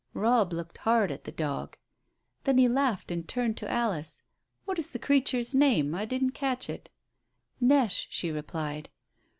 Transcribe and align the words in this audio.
Robb 0.15 0.51
looked 0.51 0.79
hard 0.79 1.11
at 1.11 1.25
the 1.25 1.31
dog. 1.31 1.77
Then 2.45 2.57
he 2.57 2.67
laughed 2.67 3.11
and 3.11 3.27
turned 3.27 3.55
to 3.57 3.69
Alice. 3.69 4.23
"What 4.65 4.79
is 4.79 4.89
the 4.89 4.97
creature's 4.97 5.53
name? 5.53 5.93
I 5.93 6.05
didn't 6.05 6.31
catch 6.31 6.71
it." 6.71 6.89
"Neche," 7.59 8.07
she 8.09 8.31
replied. 8.31 8.89